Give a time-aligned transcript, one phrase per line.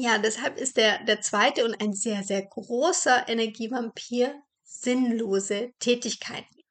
[0.00, 4.32] Ja, deshalb ist der, der zweite und ein sehr, sehr großer Energievampir
[4.62, 6.62] sinnlose Tätigkeiten,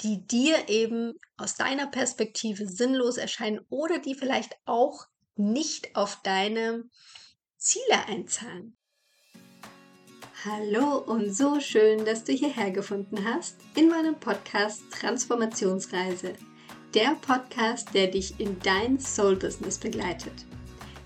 [0.00, 5.04] die dir eben aus deiner Perspektive sinnlos erscheinen oder die vielleicht auch
[5.36, 6.84] nicht auf deine
[7.58, 8.74] Ziele einzahlen.
[10.46, 16.32] Hallo und so schön, dass du hierher gefunden hast in meinem Podcast Transformationsreise.
[16.94, 20.46] Der Podcast, der dich in dein Soul-Business begleitet.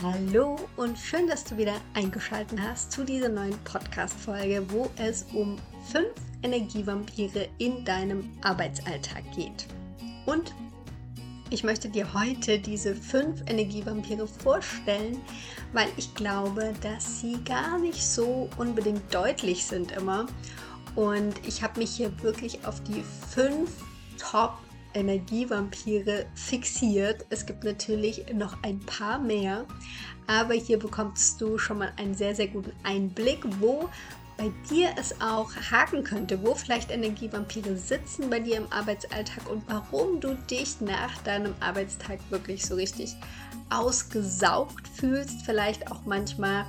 [0.00, 5.58] Hallo und schön, dass du wieder eingeschaltet hast zu dieser neuen Podcast-Folge, wo es um
[5.92, 6.08] fünf
[6.42, 9.66] Energievampire in deinem Arbeitsalltag geht.
[10.26, 10.52] Und
[11.50, 15.20] ich möchte dir heute diese fünf Energievampire vorstellen,
[15.72, 20.26] weil ich glaube, dass sie gar nicht so unbedingt deutlich sind immer.
[20.96, 23.70] Und ich habe mich hier wirklich auf die fünf
[24.18, 24.58] Top
[24.94, 27.26] Energievampire fixiert.
[27.30, 29.66] Es gibt natürlich noch ein paar mehr,
[30.26, 33.88] aber hier bekommst du schon mal einen sehr, sehr guten Einblick, wo
[34.36, 39.62] bei dir es auch haken könnte, wo vielleicht Energievampire sitzen bei dir im Arbeitsalltag und
[39.68, 43.14] warum du dich nach deinem Arbeitstag wirklich so richtig
[43.70, 46.66] ausgesaugt fühlst, vielleicht auch manchmal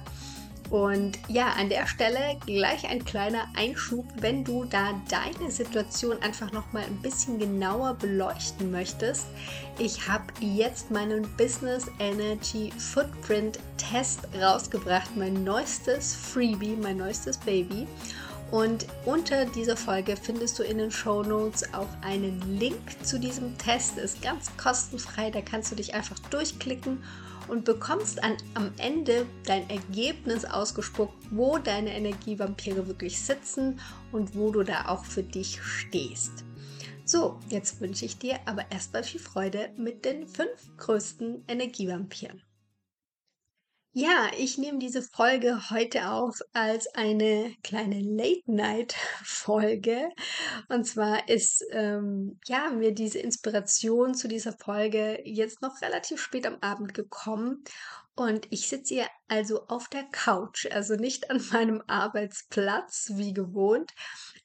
[0.69, 6.51] und ja, an der Stelle gleich ein kleiner Einschub, wenn du da deine Situation einfach
[6.51, 9.27] noch mal ein bisschen genauer beleuchten möchtest.
[9.77, 17.87] Ich habe jetzt meinen Business Energy Footprint Test rausgebracht, mein neuestes Freebie, mein neuestes Baby.
[18.51, 23.57] Und unter dieser Folge findest du in den Show Notes auch einen Link zu diesem
[23.57, 23.97] Test.
[23.97, 27.03] Ist ganz kostenfrei, da kannst du dich einfach durchklicken
[27.47, 33.79] und bekommst an, am Ende dein Ergebnis ausgespuckt, wo deine Energievampire wirklich sitzen
[34.11, 36.43] und wo du da auch für dich stehst.
[37.05, 42.41] So, jetzt wünsche ich dir aber erstmal viel Freude mit den fünf größten Energievampiren.
[43.95, 50.09] Ja, ich nehme diese Folge heute auf als eine kleine Late-Night-Folge.
[50.67, 56.47] Und zwar ist ähm, ja mir diese Inspiration zu dieser Folge jetzt noch relativ spät
[56.47, 57.63] am Abend gekommen.
[58.15, 63.91] Und ich sitze hier also auf der Couch, also nicht an meinem Arbeitsplatz wie gewohnt,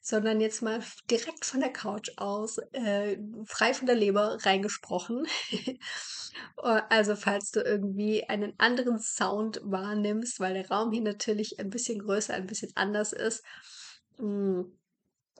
[0.01, 5.27] sondern jetzt mal direkt von der Couch aus, äh, frei von der Leber reingesprochen.
[6.63, 11.69] Äh, also falls du irgendwie einen anderen Sound wahrnimmst, weil der Raum hier natürlich ein
[11.69, 13.43] bisschen größer, ein bisschen anders ist,
[14.19, 14.61] mm,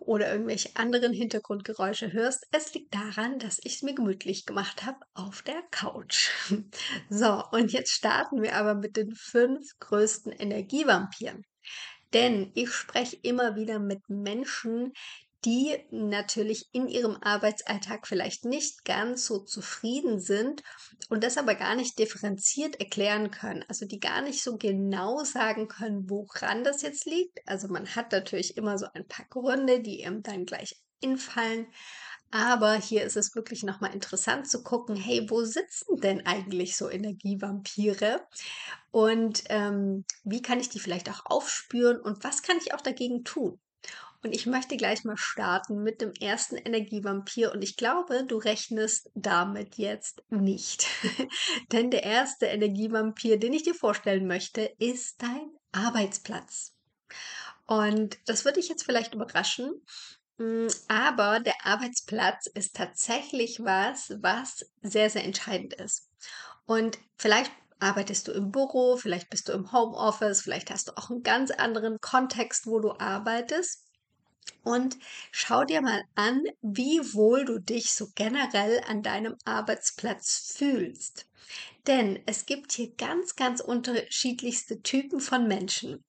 [0.01, 4.97] oder irgendwelche anderen Hintergrundgeräusche hörst, es liegt daran, dass ich es mir gemütlich gemacht habe
[5.13, 6.29] auf der Couch.
[7.09, 11.43] So, und jetzt starten wir aber mit den fünf größten Energievampiren.
[12.13, 14.93] Denn ich spreche immer wieder mit Menschen,
[15.45, 20.63] die natürlich in ihrem Arbeitsalltag vielleicht nicht ganz so zufrieden sind
[21.09, 23.63] und das aber gar nicht differenziert erklären können.
[23.69, 27.39] Also die gar nicht so genau sagen können, woran das jetzt liegt.
[27.47, 31.67] Also man hat natürlich immer so ein paar Gründe, die ihm dann gleich infallen.
[32.31, 36.89] Aber hier ist es wirklich nochmal interessant zu gucken, hey, wo sitzen denn eigentlich so
[36.89, 38.21] Energievampire?
[38.91, 43.23] Und ähm, wie kann ich die vielleicht auch aufspüren und was kann ich auch dagegen
[43.23, 43.59] tun?
[44.21, 47.53] Und ich möchte gleich mal starten mit dem ersten Energievampir.
[47.53, 50.87] Und ich glaube, du rechnest damit jetzt nicht.
[51.71, 56.75] Denn der erste Energievampir, den ich dir vorstellen möchte, ist dein Arbeitsplatz.
[57.65, 59.81] Und das würde dich jetzt vielleicht überraschen.
[60.39, 66.09] Mm, aber der Arbeitsplatz ist tatsächlich was, was sehr, sehr entscheidend ist.
[66.65, 71.09] Und vielleicht arbeitest du im Büro, vielleicht bist du im Homeoffice, vielleicht hast du auch
[71.09, 73.85] einen ganz anderen Kontext, wo du arbeitest.
[74.63, 74.97] Und
[75.31, 81.27] schau dir mal an, wie wohl du dich so generell an deinem Arbeitsplatz fühlst.
[81.85, 86.03] Denn es gibt hier ganz, ganz unterschiedlichste Typen von Menschen.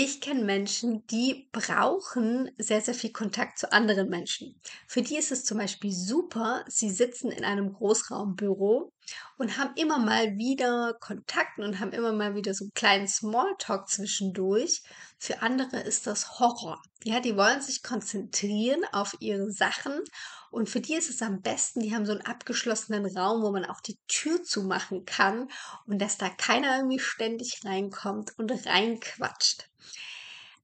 [0.00, 4.54] Ich kenne Menschen, die brauchen sehr, sehr viel Kontakt zu anderen Menschen.
[4.86, 8.92] Für die ist es zum Beispiel super, sie sitzen in einem Großraumbüro
[9.38, 13.88] und haben immer mal wieder Kontakt und haben immer mal wieder so einen kleinen Smalltalk
[13.88, 14.82] zwischendurch.
[15.18, 16.80] Für andere ist das Horror.
[17.02, 20.04] Ja, die wollen sich konzentrieren auf ihre Sachen
[20.50, 23.64] und für die ist es am besten, die haben so einen abgeschlossenen Raum, wo man
[23.64, 25.48] auch die Tür zumachen kann
[25.86, 29.68] und dass da keiner irgendwie ständig reinkommt und reinquatscht.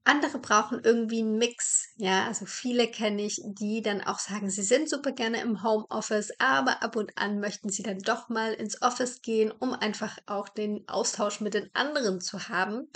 [0.07, 2.27] Andere brauchen irgendwie einen Mix, ja.
[2.27, 6.83] Also, viele kenne ich, die dann auch sagen, sie sind super gerne im Homeoffice, aber
[6.83, 10.87] ab und an möchten sie dann doch mal ins Office gehen, um einfach auch den
[10.89, 12.91] Austausch mit den anderen zu haben.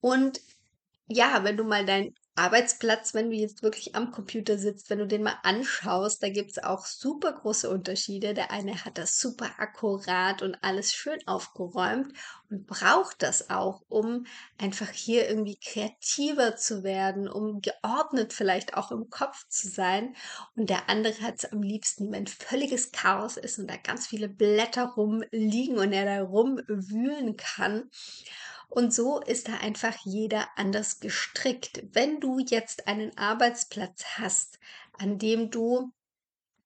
[0.00, 0.40] Und
[1.08, 5.06] ja, wenn du mal deinen Arbeitsplatz, wenn du jetzt wirklich am Computer sitzt, wenn du
[5.06, 8.32] den mal anschaust, da gibt's auch super große Unterschiede.
[8.32, 12.12] Der eine hat das super akkurat und alles schön aufgeräumt
[12.48, 14.24] und braucht das auch, um
[14.58, 20.14] einfach hier irgendwie kreativer zu werden, um geordnet vielleicht auch im Kopf zu sein.
[20.56, 24.30] Und der andere hat es am liebsten, wenn völliges Chaos ist und da ganz viele
[24.30, 27.90] Blätter rumliegen und er da rumwühlen kann.
[28.72, 31.82] Und so ist da einfach jeder anders gestrickt.
[31.92, 34.58] Wenn du jetzt einen Arbeitsplatz hast,
[34.98, 35.92] an dem du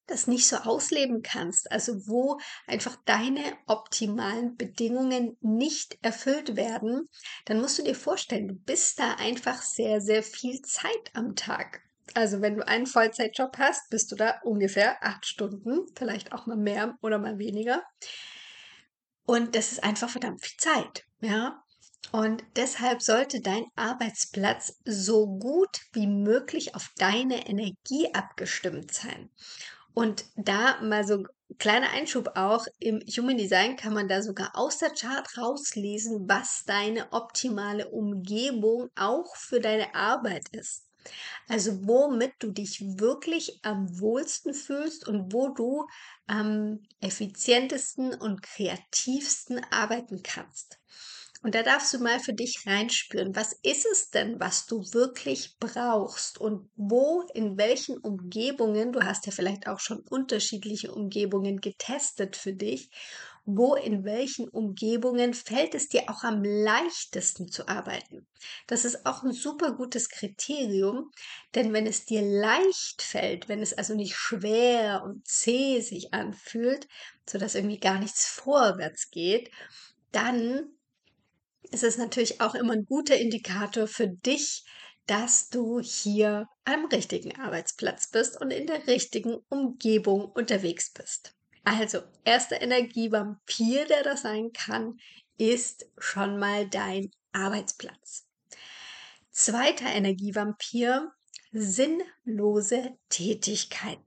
[0.07, 2.39] das nicht so ausleben kannst, also wo
[2.69, 7.09] einfach deine optimalen Bedingungen nicht erfüllt werden,
[7.45, 11.83] dann musst du dir vorstellen, du bist da einfach sehr, sehr viel Zeit am Tag.
[12.15, 16.57] Also wenn du einen Vollzeitjob hast, bist du da ungefähr acht Stunden, vielleicht auch mal
[16.57, 17.83] mehr oder mal weniger.
[19.25, 21.65] Und das ist einfach verdammt viel Zeit, ja.
[22.13, 29.31] Und deshalb sollte dein Arbeitsplatz so gut wie möglich auf deine Energie abgestimmt sein.
[29.95, 31.25] Und da mal so
[31.59, 36.65] kleiner Einschub auch, im Human Design kann man da sogar aus der Chart rauslesen, was
[36.67, 40.85] deine optimale Umgebung auch für deine Arbeit ist.
[41.49, 45.87] Also womit du dich wirklich am wohlsten fühlst und wo du
[46.27, 50.79] am effizientesten und kreativsten arbeiten kannst.
[51.47, 55.55] Und da darfst du mal für dich reinspüren, was ist es denn, was du wirklich
[55.61, 62.35] brauchst und wo, in welchen Umgebungen, du hast ja vielleicht auch schon unterschiedliche Umgebungen getestet
[62.35, 62.91] für dich,
[63.45, 68.27] wo in welchen Umgebungen fällt es dir auch am leichtesten zu arbeiten.
[68.67, 71.13] Das ist auch ein super gutes Kriterium,
[71.55, 76.89] denn wenn es dir leicht fällt, wenn es also nicht schwer und zäh sich anfühlt,
[77.25, 79.53] sodass irgendwie gar nichts vorwärts geht,
[80.11, 80.76] dann
[81.73, 84.65] ist es natürlich auch immer ein guter Indikator für dich,
[85.07, 91.35] dass du hier am richtigen Arbeitsplatz bist und in der richtigen Umgebung unterwegs bist.
[91.65, 94.99] Also, erster Energievampir, der das sein kann,
[95.39, 98.27] ist schon mal dein Arbeitsplatz.
[99.31, 101.13] Zweiter Energievampir,
[101.53, 104.05] sinnlose Tätigkeiten.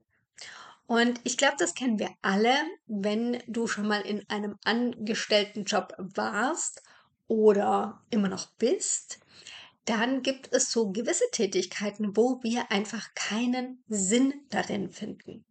[0.86, 2.52] Und ich glaube, das kennen wir alle,
[2.86, 6.82] wenn du schon mal in einem angestellten Job warst
[7.30, 9.20] oder immer noch bist,
[9.84, 15.44] dann gibt es so gewisse Tätigkeiten, wo wir einfach keinen Sinn darin finden,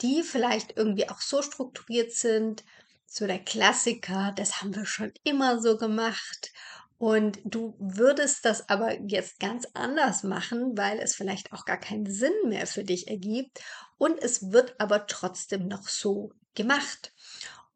[0.00, 2.64] die vielleicht irgendwie auch so strukturiert sind,
[3.04, 6.52] so der Klassiker, das haben wir schon immer so gemacht.
[6.98, 12.06] Und du würdest das aber jetzt ganz anders machen, weil es vielleicht auch gar keinen
[12.06, 13.60] Sinn mehr für dich ergibt.
[13.98, 17.12] Und es wird aber trotzdem noch so gemacht.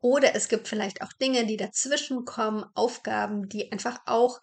[0.02, 4.40] Oder es gibt vielleicht auch Dinge, die dazwischen kommen, Aufgaben, die einfach auch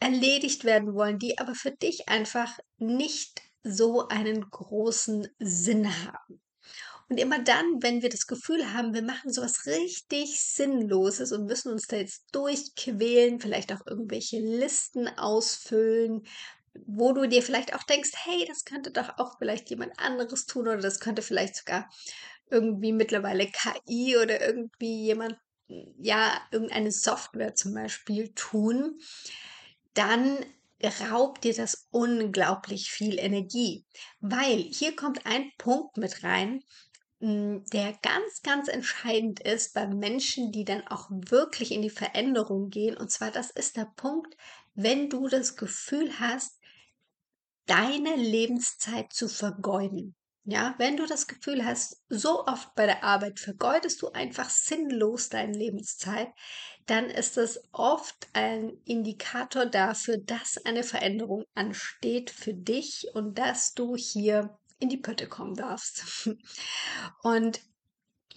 [0.00, 6.42] erledigt werden wollen, die aber für dich einfach nicht so einen großen Sinn haben.
[7.08, 11.70] Und immer dann, wenn wir das Gefühl haben, wir machen sowas richtig Sinnloses und müssen
[11.70, 16.26] uns da jetzt durchquälen, vielleicht auch irgendwelche Listen ausfüllen,
[16.86, 20.62] wo du dir vielleicht auch denkst, hey, das könnte doch auch vielleicht jemand anderes tun
[20.62, 21.88] oder das könnte vielleicht sogar
[22.52, 25.38] irgendwie mittlerweile KI oder irgendwie jemand,
[25.98, 29.00] ja, irgendeine Software zum Beispiel tun,
[29.94, 30.38] dann
[31.10, 33.84] raubt dir das unglaublich viel Energie.
[34.20, 36.62] Weil hier kommt ein Punkt mit rein,
[37.20, 42.68] hm, der ganz, ganz entscheidend ist bei Menschen, die dann auch wirklich in die Veränderung
[42.68, 42.96] gehen.
[42.96, 44.36] Und zwar, das ist der Punkt,
[44.74, 46.58] wenn du das Gefühl hast,
[47.66, 50.16] deine Lebenszeit zu vergeuden.
[50.44, 55.28] Ja, wenn du das Gefühl hast, so oft bei der Arbeit vergeudest du einfach sinnlos
[55.28, 56.28] deine Lebenszeit,
[56.86, 63.74] dann ist es oft ein Indikator dafür, dass eine Veränderung ansteht für dich und dass
[63.74, 66.26] du hier in die Pötte kommen darfst.
[67.22, 67.60] Und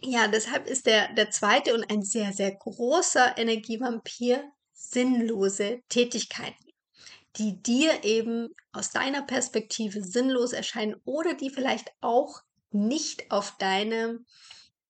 [0.02, 4.44] ja, deshalb ist der, der zweite und ein sehr, sehr großer Energievampir
[4.74, 6.65] sinnlose Tätigkeiten
[7.38, 14.20] die dir eben aus deiner Perspektive sinnlos erscheinen oder die vielleicht auch nicht auf deine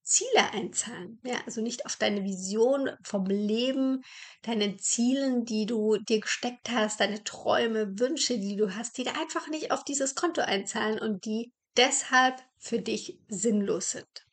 [0.06, 1.20] Ziele einzahlen.
[1.24, 4.04] Ja, also nicht auf deine Vision vom Leben,
[4.44, 9.14] deinen Zielen, die du dir gesteckt hast, deine Träume, Wünsche, die du hast, die da
[9.14, 14.26] einfach nicht auf dieses Konto einzahlen und die deshalb für dich sinnlos sind.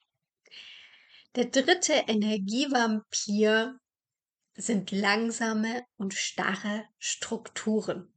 [1.34, 3.78] Der dritte Energievampir
[4.56, 8.12] sind langsame und starre Strukturen.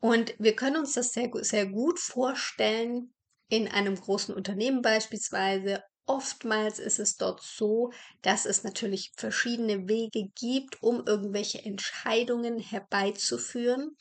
[0.00, 3.12] Und wir können uns das sehr, sehr gut vorstellen
[3.48, 5.82] in einem großen Unternehmen beispielsweise.
[6.06, 7.92] Oftmals ist es dort so,
[8.22, 13.96] dass es natürlich verschiedene Wege gibt, um irgendwelche Entscheidungen herbeizuführen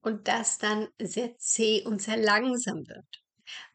[0.00, 3.19] und das dann sehr zäh und sehr langsam wird.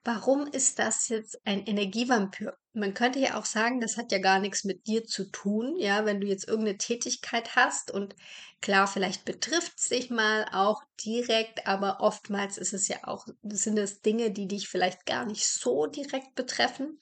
[0.03, 2.57] Warum ist das jetzt ein Energievampir?
[2.73, 6.05] Man könnte ja auch sagen, das hat ja gar nichts mit dir zu tun, ja,
[6.05, 8.15] wenn du jetzt irgendeine Tätigkeit hast und
[8.61, 13.79] klar, vielleicht betrifft es dich mal auch direkt, aber oftmals ist es ja auch, sind
[13.79, 16.99] es Dinge, die dich vielleicht gar nicht so direkt betreffen.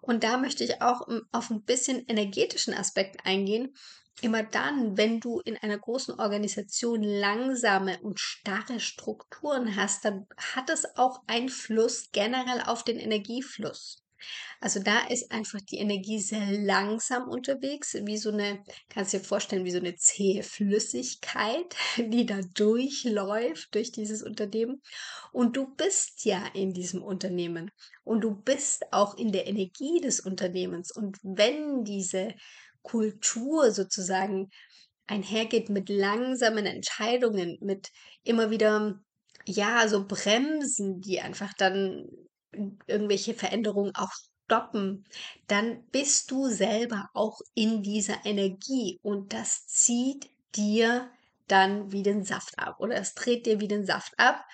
[0.00, 3.74] Und da möchte ich auch auf ein bisschen energetischen Aspekt eingehen,
[4.22, 10.70] Immer dann, wenn du in einer großen Organisation langsame und starre Strukturen hast, dann hat
[10.70, 14.02] es auch Einfluss generell auf den Energiefluss.
[14.60, 19.64] Also da ist einfach die Energie sehr langsam unterwegs, wie so eine, kannst dir vorstellen,
[19.64, 24.82] wie so eine zähe Flüssigkeit, die da durchläuft durch dieses Unternehmen.
[25.32, 27.70] Und du bist ja in diesem Unternehmen
[28.04, 30.90] und du bist auch in der Energie des Unternehmens.
[30.90, 32.34] Und wenn diese
[32.86, 34.48] Kultur sozusagen
[35.06, 37.90] einhergeht mit langsamen Entscheidungen, mit
[38.24, 39.00] immer wieder,
[39.46, 42.06] ja, so Bremsen, die einfach dann
[42.86, 44.10] irgendwelche Veränderungen auch
[44.44, 45.04] stoppen,
[45.48, 51.10] dann bist du selber auch in dieser Energie und das zieht dir
[51.48, 54.44] dann wie den Saft ab oder es dreht dir wie den Saft ab.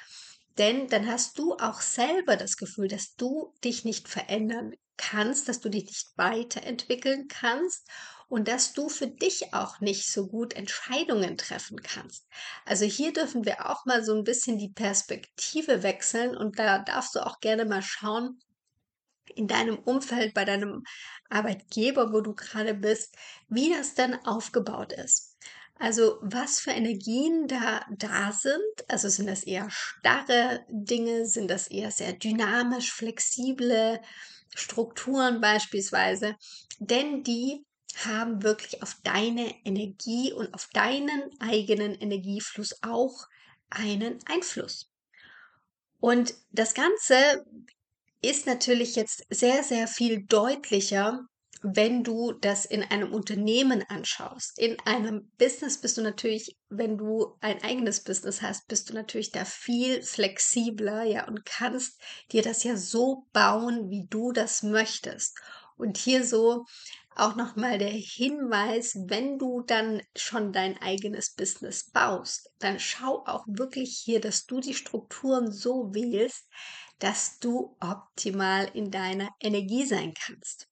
[0.58, 5.60] Denn dann hast du auch selber das Gefühl, dass du dich nicht verändern kannst, dass
[5.60, 7.88] du dich nicht weiterentwickeln kannst
[8.32, 12.26] und dass du für dich auch nicht so gut Entscheidungen treffen kannst.
[12.64, 17.14] Also hier dürfen wir auch mal so ein bisschen die Perspektive wechseln und da darfst
[17.14, 18.40] du auch gerne mal schauen,
[19.34, 20.82] in deinem Umfeld, bei deinem
[21.28, 23.14] Arbeitgeber, wo du gerade bist,
[23.48, 25.36] wie das dann aufgebaut ist.
[25.78, 28.62] Also was für Energien da da sind.
[28.88, 34.00] Also sind das eher starre Dinge, sind das eher sehr dynamisch, flexible
[34.54, 36.34] Strukturen beispielsweise.
[36.78, 37.66] Denn die
[38.04, 43.26] haben wirklich auf deine Energie und auf deinen eigenen Energiefluss auch
[43.70, 44.90] einen Einfluss.
[46.00, 47.46] Und das Ganze
[48.22, 51.26] ist natürlich jetzt sehr, sehr viel deutlicher,
[51.62, 54.58] wenn du das in einem Unternehmen anschaust.
[54.58, 59.30] In einem Business bist du natürlich, wenn du ein eigenes Business hast, bist du natürlich
[59.30, 62.00] da viel flexibler, ja, und kannst
[62.32, 65.38] dir das ja so bauen, wie du das möchtest.
[65.76, 66.66] Und hier so
[67.16, 73.44] auch nochmal der Hinweis, wenn du dann schon dein eigenes Business baust, dann schau auch
[73.46, 76.48] wirklich hier, dass du die Strukturen so wählst,
[76.98, 80.68] dass du optimal in deiner Energie sein kannst.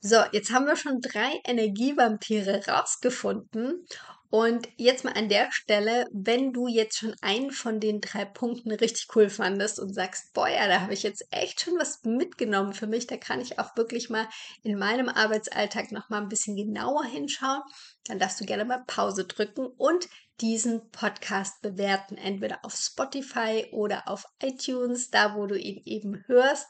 [0.00, 3.86] So, jetzt haben wir schon drei Energievampire rausgefunden.
[4.30, 8.70] Und jetzt mal an der Stelle, wenn du jetzt schon einen von den drei Punkten
[8.70, 12.72] richtig cool fandest und sagst, boah, ja, da habe ich jetzt echt schon was mitgenommen
[12.72, 14.28] für mich, da kann ich auch wirklich mal
[14.62, 17.62] in meinem Arbeitsalltag noch mal ein bisschen genauer hinschauen,
[18.04, 20.08] dann darfst du gerne mal Pause drücken und
[20.40, 26.68] diesen Podcast bewerten, entweder auf Spotify oder auf iTunes, da wo du ihn eben hörst.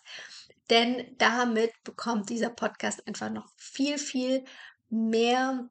[0.70, 4.44] Denn damit bekommt dieser Podcast einfach noch viel, viel
[4.88, 5.68] mehr,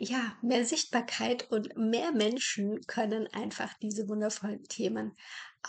[0.00, 5.14] ja, mehr Sichtbarkeit und mehr Menschen können einfach diese wundervollen Themen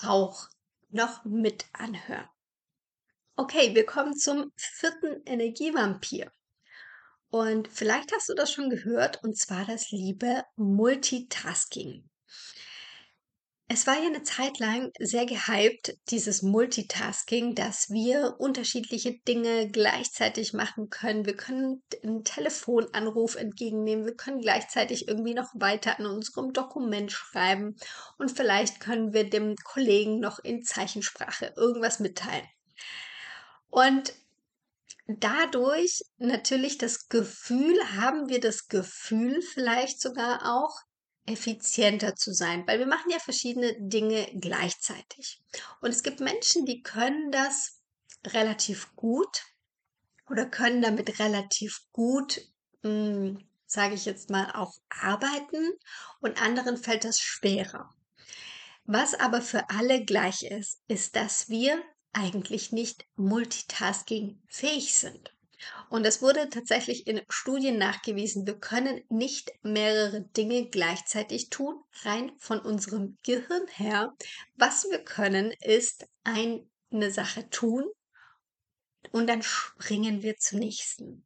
[0.02, 0.48] auch
[0.90, 2.28] noch mit anhören.
[3.36, 6.32] Okay, wir kommen zum vierten Energievampir.
[7.30, 12.10] Und vielleicht hast du das schon gehört, und zwar das liebe Multitasking.
[13.74, 20.52] Es war ja eine Zeit lang sehr gehypt, dieses Multitasking, dass wir unterschiedliche Dinge gleichzeitig
[20.52, 21.26] machen können.
[21.26, 27.78] Wir können einen Telefonanruf entgegennehmen, wir können gleichzeitig irgendwie noch weiter an unserem Dokument schreiben
[28.18, 32.46] und vielleicht können wir dem Kollegen noch in Zeichensprache irgendwas mitteilen.
[33.70, 34.12] Und
[35.08, 40.82] dadurch natürlich das Gefühl, haben wir das Gefühl vielleicht sogar auch,
[41.26, 45.42] effizienter zu sein, weil wir machen ja verschiedene Dinge gleichzeitig.
[45.82, 47.80] Und es gibt Menschen, die können das
[48.28, 49.44] relativ gut
[50.30, 52.42] oder können damit relativ gut,
[52.84, 55.72] hm, sage ich jetzt mal, auch arbeiten
[56.20, 57.90] und anderen fällt das schwerer.
[58.86, 61.82] Was aber für alle gleich ist, ist, dass wir
[62.14, 65.34] eigentlich nicht multitasking fähig sind.
[65.90, 72.32] Und es wurde tatsächlich in Studien nachgewiesen, wir können nicht mehrere Dinge gleichzeitig tun, rein
[72.38, 74.14] von unserem Gehirn her.
[74.56, 77.86] Was wir können, ist eine Sache tun
[79.12, 81.26] und dann springen wir zur nächsten.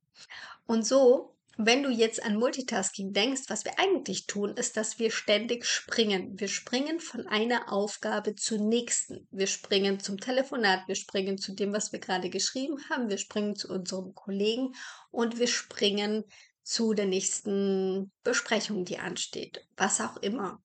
[0.66, 5.12] Und so wenn du jetzt an Multitasking denkst, was wir eigentlich tun, ist, dass wir
[5.12, 6.40] ständig springen.
[6.40, 9.28] Wir springen von einer Aufgabe zur nächsten.
[9.32, 13.56] Wir springen zum Telefonat, wir springen zu dem, was wir gerade geschrieben haben, wir springen
[13.56, 14.74] zu unserem Kollegen
[15.12, 16.26] und wir springen
[16.64, 20.62] zu der nächsten Besprechung, die ansteht, was auch immer.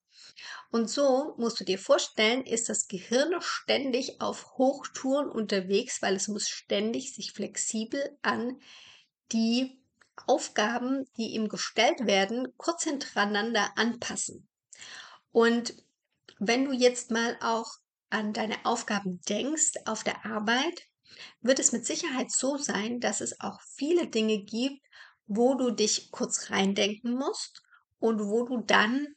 [0.71, 6.27] Und so musst du dir vorstellen, ist das Gehirn ständig auf Hochtouren unterwegs, weil es
[6.27, 8.59] muss ständig sich flexibel an
[9.31, 9.80] die
[10.27, 14.47] Aufgaben, die ihm gestellt werden, kurz hintereinander anpassen.
[15.31, 15.75] Und
[16.39, 17.71] wenn du jetzt mal auch
[18.09, 20.83] an deine Aufgaben denkst auf der Arbeit,
[21.41, 24.81] wird es mit Sicherheit so sein, dass es auch viele Dinge gibt,
[25.27, 27.63] wo du dich kurz reindenken musst
[27.99, 29.07] und wo du dann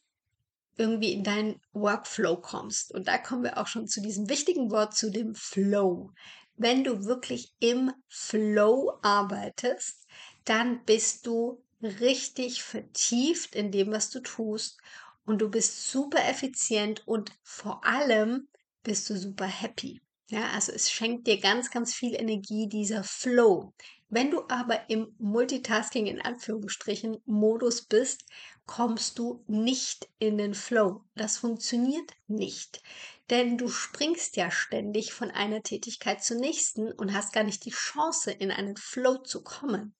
[0.76, 2.92] irgendwie in deinen Workflow kommst.
[2.92, 6.12] Und da kommen wir auch schon zu diesem wichtigen Wort, zu dem Flow.
[6.56, 10.06] Wenn du wirklich im Flow arbeitest,
[10.44, 14.78] dann bist du richtig vertieft in dem, was du tust
[15.26, 18.48] und du bist super effizient und vor allem
[18.82, 20.00] bist du super happy.
[20.28, 23.72] Ja, also es schenkt dir ganz, ganz viel Energie, dieser Flow.
[24.08, 28.24] Wenn du aber im Multitasking in Anführungsstrichen Modus bist,
[28.66, 31.04] kommst du nicht in den Flow.
[31.14, 32.82] Das funktioniert nicht.
[33.30, 37.70] Denn du springst ja ständig von einer Tätigkeit zur nächsten und hast gar nicht die
[37.70, 39.94] Chance, in einen Flow zu kommen.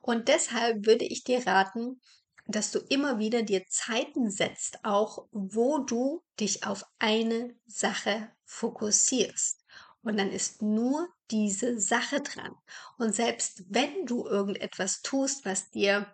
[0.00, 2.00] Und deshalb würde ich dir raten,
[2.46, 9.64] dass du immer wieder dir Zeiten setzt, auch wo du dich auf eine Sache fokussierst.
[10.02, 12.54] Und dann ist nur diese Sache dran.
[12.96, 16.10] Und selbst wenn du irgendetwas tust, was dir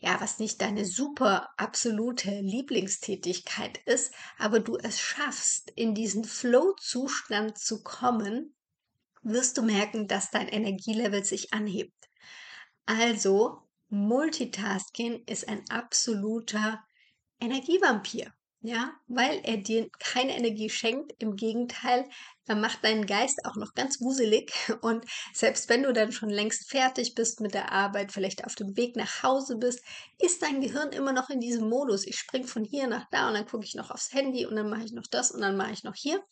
[0.00, 7.58] ja, was nicht deine super absolute Lieblingstätigkeit ist, aber du es schaffst, in diesen Flow-Zustand
[7.58, 8.54] zu kommen,
[9.22, 11.97] wirst du merken, dass dein Energielevel sich anhebt.
[12.88, 13.58] Also,
[13.90, 16.82] Multitasking ist ein absoluter
[17.38, 18.32] Energievampir.
[18.60, 21.12] Ja, weil er dir keine Energie schenkt.
[21.18, 22.08] Im Gegenteil,
[22.46, 24.54] er macht deinen Geist auch noch ganz wuselig.
[24.80, 25.04] Und
[25.34, 28.96] selbst wenn du dann schon längst fertig bist mit der Arbeit, vielleicht auf dem Weg
[28.96, 29.84] nach Hause bist,
[30.18, 32.06] ist dein Gehirn immer noch in diesem Modus.
[32.06, 34.70] Ich springe von hier nach da und dann gucke ich noch aufs Handy und dann
[34.70, 36.24] mache ich noch das und dann mache ich noch hier.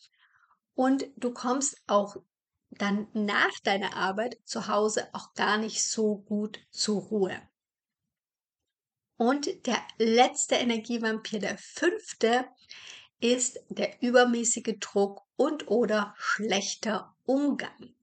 [0.75, 2.17] Und du kommst auch
[2.71, 7.41] dann nach deiner Arbeit zu Hause auch gar nicht so gut zur Ruhe.
[9.17, 12.47] Und der letzte Energievampir, der fünfte,
[13.21, 17.95] ist der übermäßige Druck und oder schlechter Umgang.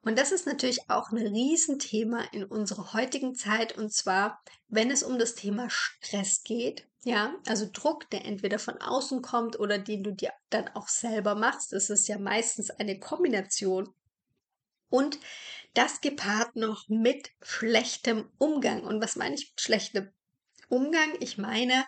[0.00, 5.02] Und das ist natürlich auch ein Riesenthema in unserer heutigen Zeit und zwar, wenn es
[5.02, 6.86] um das Thema Stress geht.
[7.06, 11.36] Ja, also Druck, der entweder von außen kommt oder den du dir dann auch selber
[11.36, 11.72] machst.
[11.72, 13.94] Das ist ja meistens eine Kombination.
[14.88, 15.20] Und
[15.72, 18.82] das gepaart noch mit schlechtem Umgang.
[18.82, 20.10] Und was meine ich mit schlechtem
[20.68, 21.14] Umgang.
[21.20, 21.84] Ich meine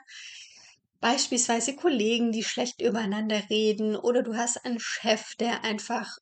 [1.01, 6.17] beispielsweise Kollegen, die schlecht übereinander reden oder du hast einen Chef, der einfach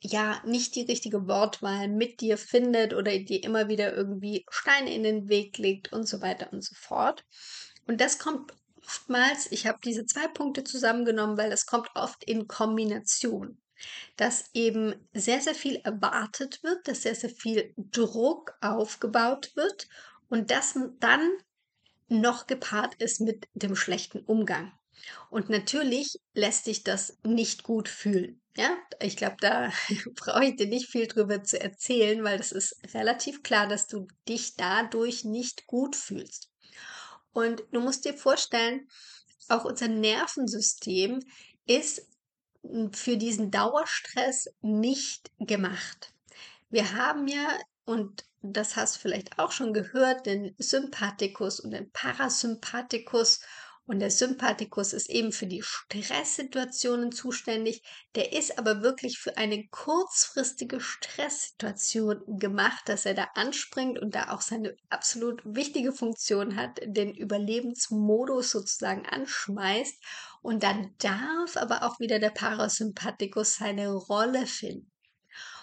[0.00, 5.02] ja nicht die richtige Wortwahl mit dir findet oder dir immer wieder irgendwie Steine in
[5.02, 7.26] den Weg legt und so weiter und so fort.
[7.88, 8.52] Und das kommt
[8.86, 13.60] oftmals, ich habe diese zwei Punkte zusammengenommen, weil das kommt oft in Kombination.
[14.16, 19.88] Dass eben sehr, sehr viel erwartet wird, dass sehr, sehr viel Druck aufgebaut wird
[20.28, 21.30] und dass dann
[22.08, 24.72] noch gepaart ist mit dem schlechten Umgang.
[25.30, 28.40] Und natürlich lässt sich das nicht gut fühlen.
[28.56, 29.72] Ja, ich glaube, da
[30.16, 34.08] brauche ich dir nicht viel drüber zu erzählen, weil das ist relativ klar, dass du
[34.28, 36.50] dich dadurch nicht gut fühlst.
[37.32, 38.88] Und du musst dir vorstellen,
[39.48, 41.20] auch unser Nervensystem
[41.66, 42.02] ist
[42.92, 46.12] für diesen Dauerstress nicht gemacht.
[46.70, 51.90] Wir haben ja, und das hast du vielleicht auch schon gehört, den Sympathikus und den
[51.92, 53.40] Parasympathikus.
[53.88, 57.82] Und der Sympathikus ist eben für die Stresssituationen zuständig.
[58.16, 64.28] Der ist aber wirklich für eine kurzfristige Stresssituation gemacht, dass er da anspringt und da
[64.28, 70.04] auch seine absolut wichtige Funktion hat, den Überlebensmodus sozusagen anschmeißt.
[70.42, 74.92] Und dann darf aber auch wieder der Parasympathikus seine Rolle finden.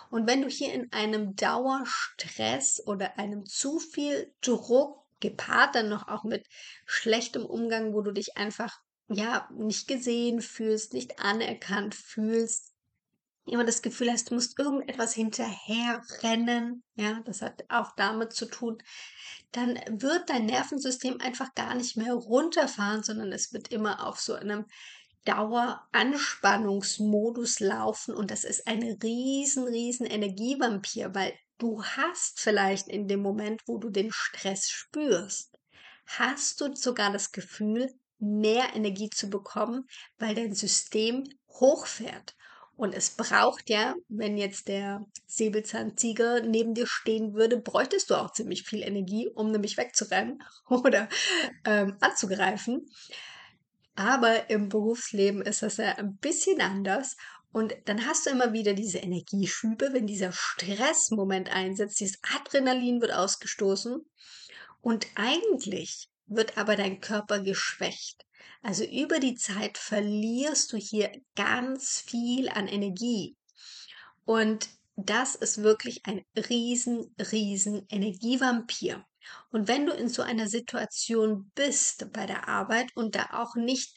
[0.09, 6.07] Und wenn du hier in einem Dauerstress oder einem zu viel Druck gepaart dann noch
[6.07, 6.47] auch mit
[6.85, 12.75] schlechtem Umgang, wo du dich einfach ja nicht gesehen fühlst, nicht anerkannt fühlst,
[13.45, 18.81] immer das Gefühl hast, du musst irgendetwas hinterherrennen, ja, das hat auch damit zu tun,
[19.51, 24.33] dann wird dein Nervensystem einfach gar nicht mehr runterfahren, sondern es wird immer auf so
[24.33, 24.65] einem
[25.25, 33.21] Daueranspannungsmodus laufen und das ist ein riesen, riesen Energievampir, weil du hast vielleicht in dem
[33.21, 35.57] Moment, wo du den Stress spürst,
[36.05, 39.87] hast du sogar das Gefühl, mehr Energie zu bekommen,
[40.17, 42.35] weil dein System hochfährt.
[42.77, 48.31] Und es braucht ja, wenn jetzt der Säbelzahntiger neben dir stehen würde, bräuchtest du auch
[48.31, 51.07] ziemlich viel Energie, um nämlich wegzurennen oder
[51.63, 52.89] ähm, anzugreifen.
[53.95, 57.15] Aber im Berufsleben ist das ja ein bisschen anders.
[57.55, 63.13] Und dann hast du immer wieder diese Energieschübe, wenn dieser Stressmoment einsetzt, dieses Adrenalin wird
[63.13, 64.05] ausgestoßen.
[64.81, 68.25] Und eigentlich wird aber dein Körper geschwächt.
[68.61, 73.37] Also über die Zeit verlierst du hier ganz viel an Energie.
[74.25, 79.05] Und das ist wirklich ein riesen, riesen Energievampir.
[79.51, 83.95] Und wenn du in so einer Situation bist bei der Arbeit und da auch nicht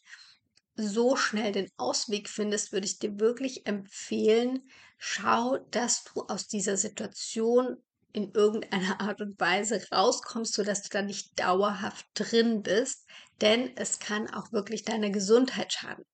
[0.79, 4.63] so schnell den Ausweg findest, würde ich dir wirklich empfehlen,
[4.97, 7.77] schau, dass du aus dieser Situation
[8.13, 13.07] in irgendeiner Art und Weise rauskommst, sodass du da nicht dauerhaft drin bist,
[13.41, 16.05] denn es kann auch wirklich deiner Gesundheit schaden.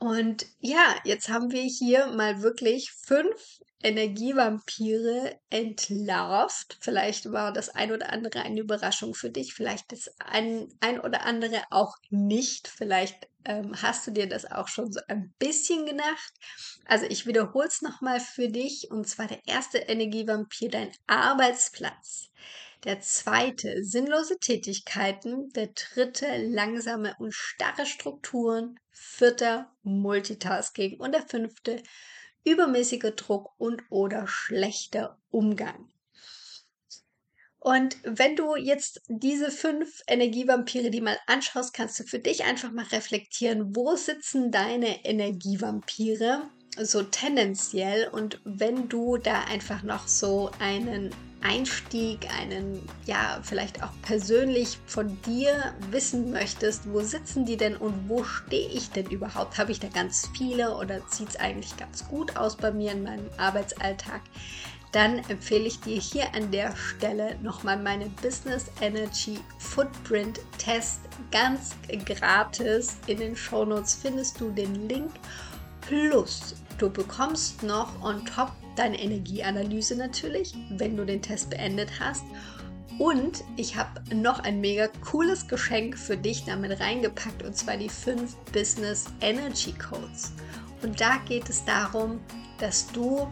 [0.00, 6.78] Und ja, jetzt haben wir hier mal wirklich fünf Energievampire entlarvt.
[6.80, 11.24] Vielleicht war das ein oder andere eine Überraschung für dich, vielleicht das ein, ein oder
[11.26, 12.66] andere auch nicht.
[12.66, 16.32] Vielleicht ähm, hast du dir das auch schon so ein bisschen gedacht.
[16.86, 18.90] Also ich wiederhole es nochmal für dich.
[18.90, 22.30] Und zwar der erste Energievampir, dein Arbeitsplatz.
[22.84, 25.50] Der zweite, sinnlose Tätigkeiten.
[25.50, 28.80] Der dritte, langsame und starre Strukturen.
[28.90, 30.98] Vierter, Multitasking.
[30.98, 31.82] Und der fünfte,
[32.44, 35.90] übermäßiger Druck und oder schlechter Umgang.
[37.58, 42.72] Und wenn du jetzt diese fünf Energievampire die mal anschaust, kannst du für dich einfach
[42.72, 46.50] mal reflektieren, wo sitzen deine Energievampire
[46.82, 51.10] so tendenziell und wenn du da einfach noch so einen
[51.42, 58.08] Einstieg, einen, ja, vielleicht auch persönlich von dir wissen möchtest, wo sitzen die denn und
[58.08, 59.56] wo stehe ich denn überhaupt?
[59.56, 63.02] Habe ich da ganz viele oder sieht es eigentlich ganz gut aus bei mir in
[63.02, 64.20] meinem Arbeitsalltag?
[64.92, 71.70] Dann empfehle ich dir hier an der Stelle nochmal meinen Business Energy Footprint Test ganz
[72.04, 72.96] gratis.
[73.06, 75.12] In den Show Notes findest du den Link.
[75.80, 82.24] Plus, du bekommst noch on top deine Energieanalyse natürlich, wenn du den Test beendet hast.
[82.98, 87.88] Und ich habe noch ein mega cooles Geschenk für dich damit reingepackt, und zwar die
[87.88, 90.32] 5 Business Energy Codes.
[90.82, 92.20] Und da geht es darum,
[92.58, 93.26] dass du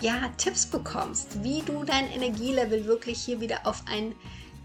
[0.00, 4.14] ja Tipps bekommst, wie du dein Energielevel wirklich hier wieder auf ein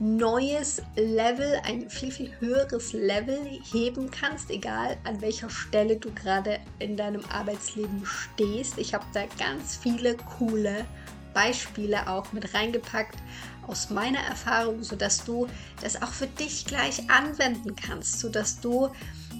[0.04, 3.40] neues Level, ein viel, viel höheres Level
[3.72, 8.78] heben kannst, egal an welcher Stelle du gerade in deinem Arbeitsleben stehst.
[8.78, 10.86] Ich habe da ganz viele coole
[11.34, 13.18] Beispiele auch mit reingepackt
[13.66, 15.48] aus meiner Erfahrung, sodass du
[15.82, 18.90] das auch für dich gleich anwenden kannst, sodass du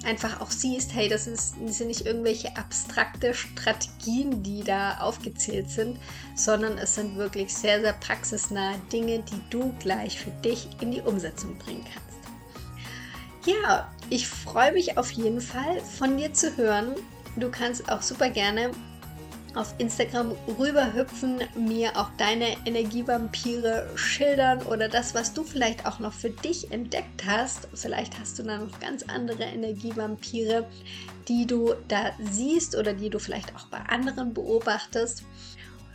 [0.06, 5.70] einfach auch siehst, hey, das, ist, das sind nicht irgendwelche abstrakte Strategien, die da aufgezählt
[5.70, 5.98] sind,
[6.36, 11.02] sondern es sind wirklich sehr, sehr praxisnahe Dinge, die du gleich für dich in die
[11.02, 12.04] Umsetzung bringen kannst.
[13.46, 16.96] Ja, ich freue mich auf jeden Fall von dir zu hören.
[17.36, 18.72] Du kannst auch super gerne
[19.56, 26.14] auf Instagram rüberhüpfen, mir auch deine Energievampire schildern oder das, was du vielleicht auch noch
[26.14, 27.68] für dich entdeckt hast.
[27.74, 30.68] Vielleicht hast du da noch ganz andere Energievampire,
[31.28, 35.24] die du da siehst oder die du vielleicht auch bei anderen beobachtest.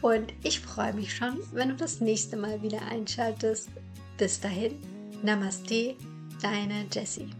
[0.01, 3.68] Und ich freue mich schon, wenn du das nächste Mal wieder einschaltest.
[4.16, 4.79] Bis dahin,
[5.23, 5.97] Namaste,
[6.40, 7.31] deine Jessie.